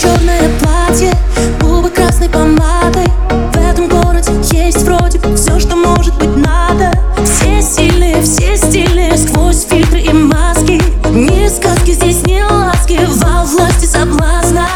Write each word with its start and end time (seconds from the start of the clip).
черное 0.00 0.48
платье, 0.60 1.12
губы 1.60 1.90
красной 1.90 2.28
помадой. 2.28 3.06
В 3.52 3.56
этом 3.56 3.88
городе 3.88 4.30
есть 4.52 4.82
вроде 4.82 5.18
бы 5.18 5.34
все, 5.36 5.58
что 5.58 5.74
может 5.74 6.16
быть 6.18 6.36
надо. 6.36 6.92
Все 7.24 7.60
сильные, 7.60 8.22
все 8.22 8.56
стильные, 8.56 9.16
сквозь 9.16 9.64
фильтры 9.64 10.00
и 10.00 10.12
маски. 10.12 10.80
Ни 11.10 11.48
сказки 11.48 11.92
здесь, 11.92 12.24
ни 12.26 12.40
ласки, 12.40 13.00
во 13.16 13.44
власти 13.44 13.86
соблазна. 13.86 14.66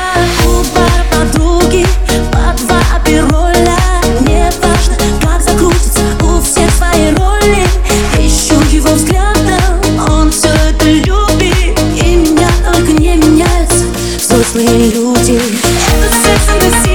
взрослые 14.52 14.90
люди 14.90 15.32
Это 15.32 16.14
секс 16.14 16.48
and 16.48 16.84
the 16.84 16.91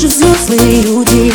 же 0.00 0.08
взрослые 0.08 0.80
люди. 0.80 1.29